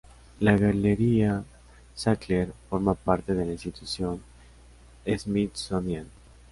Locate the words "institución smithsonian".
3.51-6.07